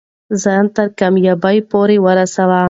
[0.43, 2.59] ځان تر کامیابۍ پورې ورسوه.